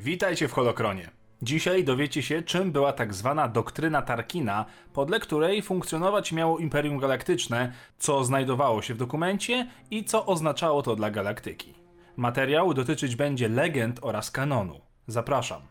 [0.00, 1.10] Witajcie w Holokronie.
[1.42, 7.72] Dzisiaj dowiecie się, czym była tak zwana doktryna Tarkina, podle której funkcjonować miało Imperium Galaktyczne,
[7.98, 11.74] co znajdowało się w dokumencie i co oznaczało to dla galaktyki.
[12.16, 14.80] Materiał dotyczyć będzie legend oraz kanonu.
[15.06, 15.62] Zapraszam.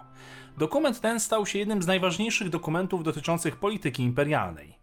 [0.58, 4.78] Dokument ten stał się jednym z najważniejszych dokumentów dotyczących polityki imperialnej.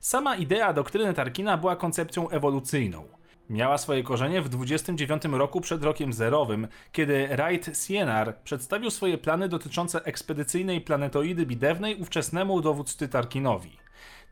[0.00, 3.08] Sama idea doktryny Tarkina była koncepcją ewolucyjną.
[3.50, 9.48] Miała swoje korzenie w 29 roku przed rokiem zerowym, kiedy Wright Sienar przedstawił swoje plany
[9.48, 13.81] dotyczące ekspedycyjnej planetoidy bidewnej ówczesnemu dowódcy Tarkinowi.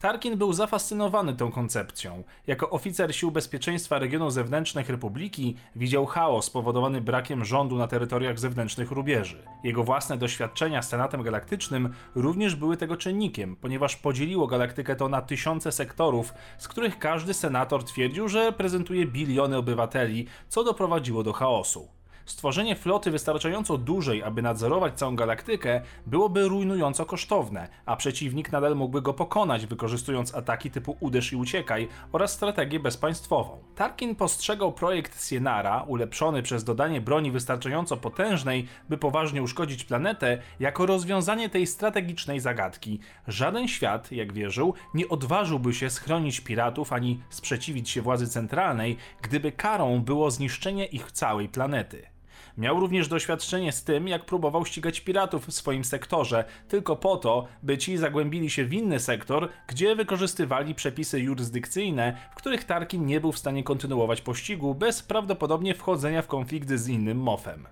[0.01, 2.25] Tarkin był zafascynowany tą koncepcją.
[2.47, 8.91] Jako oficer sił bezpieczeństwa regionów zewnętrznych Republiki widział chaos spowodowany brakiem rządu na terytoriach zewnętrznych
[8.91, 9.43] rubieży.
[9.65, 15.23] Jego własne doświadczenia z Senatem Galaktycznym również były tego czynnikiem, ponieważ podzieliło galaktykę to na
[15.23, 22.00] tysiące sektorów, z których każdy senator twierdził, że prezentuje biliony obywateli, co doprowadziło do chaosu.
[22.31, 29.03] Stworzenie floty wystarczająco dużej, aby nadzorować całą galaktykę, byłoby rujnująco kosztowne, a przeciwnik nadal mógłby
[29.03, 33.59] go pokonać, wykorzystując ataki typu uderz i uciekaj oraz strategię bezpaństwową.
[33.75, 40.87] Tarkin postrzegał projekt Sienara, ulepszony przez dodanie broni wystarczająco potężnej, by poważnie uszkodzić planetę, jako
[40.87, 43.01] rozwiązanie tej strategicznej zagadki.
[43.29, 49.53] Żaden świat, jak wierzył, nie odważyłby się schronić piratów ani sprzeciwić się władzy centralnej, gdyby
[49.53, 52.20] karą było zniszczenie ich całej planety.
[52.59, 57.47] Miał również doświadczenie z tym, jak próbował ścigać piratów w swoim sektorze, tylko po to,
[57.63, 63.21] by ci zagłębili się w inny sektor, gdzie wykorzystywali przepisy jurysdykcyjne, w których Tarkin nie
[63.21, 67.67] był w stanie kontynuować pościgu bez prawdopodobnie wchodzenia w konflikt z innym mofem.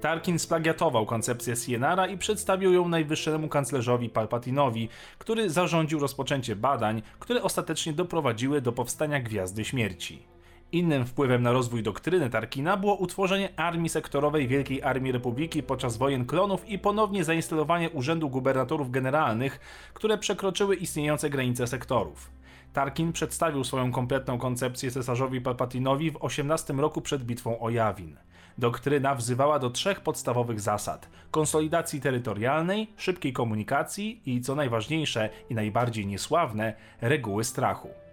[0.00, 4.88] Tarkin splagiatował koncepcję Sienara i przedstawił ją najwyższemu kanclerzowi Palpatinowi,
[5.18, 10.33] który zarządził rozpoczęcie badań, które ostatecznie doprowadziły do powstania Gwiazdy Śmierci.
[10.74, 16.26] Innym wpływem na rozwój doktryny Tarkina było utworzenie armii sektorowej Wielkiej Armii Republiki podczas wojen
[16.26, 19.60] klonów i ponownie zainstalowanie urzędu gubernatorów generalnych,
[19.94, 22.30] które przekroczyły istniejące granice sektorów.
[22.72, 28.16] Tarkin przedstawił swoją kompletną koncepcję cesarzowi Palpatinowi w 18 roku przed bitwą o Jawin.
[28.58, 36.06] Doktryna wzywała do trzech podstawowych zasad: konsolidacji terytorialnej, szybkiej komunikacji i, co najważniejsze i najbardziej
[36.06, 38.03] niesławne, reguły strachu.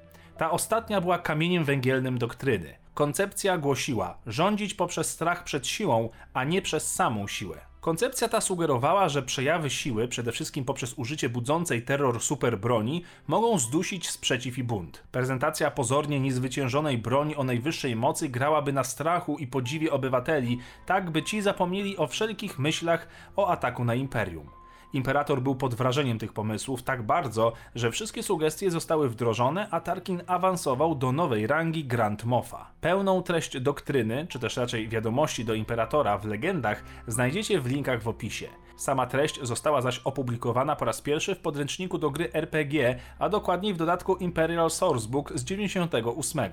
[0.41, 2.77] Ta ostatnia była kamieniem węgielnym doktryny.
[2.93, 7.57] Koncepcja głosiła rządzić poprzez strach przed siłą, a nie przez samą siłę.
[7.81, 14.09] Koncepcja ta sugerowała, że przejawy siły, przede wszystkim poprzez użycie budzącej terror superbroni, mogą zdusić
[14.09, 15.03] sprzeciw i bunt.
[15.11, 21.23] Prezentacja pozornie niezwyciężonej broni o najwyższej mocy grałaby na strachu i podziwie obywateli, tak by
[21.23, 24.60] ci zapomnieli o wszelkich myślach o ataku na imperium.
[24.93, 30.21] Imperator był pod wrażeniem tych pomysłów tak bardzo, że wszystkie sugestie zostały wdrożone, a Tarkin
[30.27, 32.71] awansował do nowej rangi Grand Moffa.
[32.81, 38.07] Pełną treść doktryny, czy też raczej wiadomości do Imperatora w legendach znajdziecie w linkach w
[38.07, 38.47] opisie.
[38.77, 43.73] Sama treść została zaś opublikowana po raz pierwszy w podręczniku do gry RPG, a dokładniej
[43.73, 46.51] w dodatku Imperial Sourcebook z 98.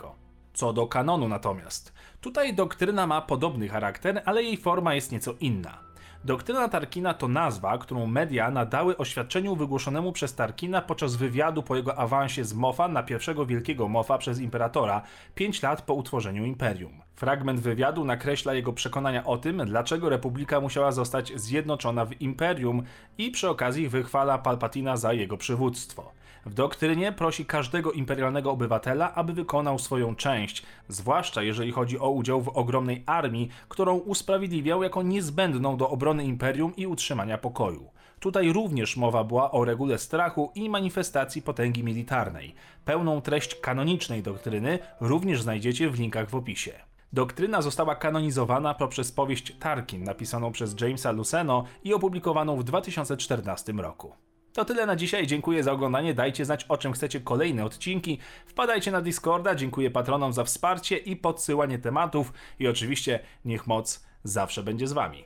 [0.54, 1.92] Co do kanonu natomiast.
[2.20, 5.87] Tutaj doktryna ma podobny charakter, ale jej forma jest nieco inna.
[6.28, 11.98] Doktryna Tarkina to nazwa, którą media nadały oświadczeniu wygłoszonemu przez Tarkina podczas wywiadu po jego
[11.98, 15.02] awansie z Mofa na pierwszego wielkiego Mofa przez imperatora,
[15.34, 16.92] 5 lat po utworzeniu imperium.
[17.14, 22.82] Fragment wywiadu nakreśla jego przekonania o tym, dlaczego Republika musiała zostać zjednoczona w imperium
[23.18, 26.12] i przy okazji wychwala Palpatina za jego przywództwo.
[26.48, 32.42] W doktrynie prosi każdego imperialnego obywatela, aby wykonał swoją część, zwłaszcza jeżeli chodzi o udział
[32.42, 37.90] w ogromnej armii, którą usprawiedliwiał jako niezbędną do obrony imperium i utrzymania pokoju.
[38.20, 42.54] Tutaj również mowa była o regule strachu i manifestacji potęgi militarnej.
[42.84, 46.72] Pełną treść kanonicznej doktryny również znajdziecie w linkach w opisie.
[47.12, 54.27] Doktryna została kanonizowana poprzez powieść Tarkin, napisaną przez Jamesa Luceno i opublikowaną w 2014 roku.
[54.52, 58.90] To tyle na dzisiaj, dziękuję za oglądanie, dajcie znać o czym chcecie kolejne odcinki, wpadajcie
[58.90, 62.32] na Discorda, dziękuję patronom za wsparcie i podsyłanie tematów.
[62.58, 65.24] I oczywiście niech moc zawsze będzie z wami.